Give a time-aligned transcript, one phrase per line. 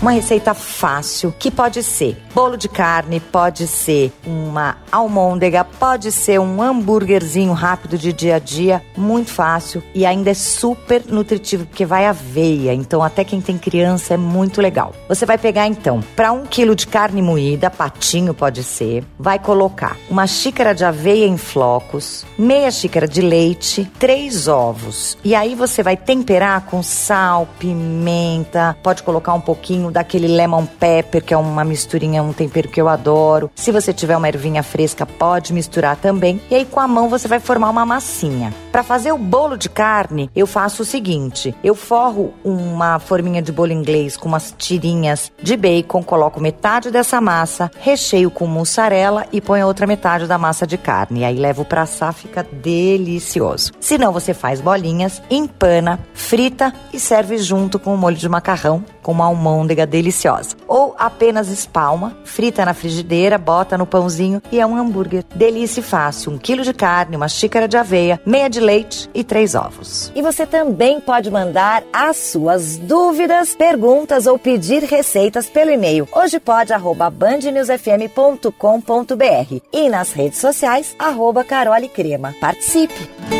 [0.00, 6.40] Uma receita fácil, que pode ser bolo de carne, pode ser uma almôndega, pode ser
[6.40, 11.84] um hambúrguerzinho rápido de dia a dia, muito fácil e ainda é super nutritivo porque
[11.84, 14.94] vai aveia, então até quem tem criança é muito legal.
[15.06, 19.96] Você vai pegar então, para um quilo de carne moída, patinho pode ser, vai colocar
[20.08, 25.82] uma xícara de aveia em flocos, meia xícara de leite, três ovos e aí você
[25.82, 31.64] vai temperar com sal, pimenta, pode colocar um pouquinho daquele lemon pepper, que é uma
[31.64, 33.50] misturinha, um tempero que eu adoro.
[33.54, 36.40] Se você tiver uma ervinha fresca, pode misturar também.
[36.50, 38.52] E aí com a mão você vai formar uma massinha.
[38.70, 43.50] Para fazer o bolo de carne, eu faço o seguinte: eu forro uma forminha de
[43.50, 49.40] bolo inglês com umas tirinhas de bacon, coloco metade dessa massa, recheio com mussarela e
[49.40, 51.20] ponho a outra metade da massa de carne.
[51.20, 53.72] E aí levo para assar, fica delicioso.
[53.80, 58.84] Se não, você faz bolinhas, empana, frita e serve junto com o molho de macarrão
[59.02, 60.56] com uma almôndega deliciosa.
[60.66, 65.24] Ou apenas espalma, frita na frigideira, bota no pãozinho e é um hambúrguer.
[65.34, 69.54] Delícia fácil, um quilo de carne, uma xícara de aveia, meia de leite e três
[69.54, 70.12] ovos.
[70.14, 76.38] E você também pode mandar as suas dúvidas, perguntas ou pedir receitas pelo e-mail hoje
[76.40, 78.52] pode arroba bandnewsfm.com.br
[79.72, 82.34] e nas redes sociais arroba Carole Crema.
[82.40, 83.39] Participe!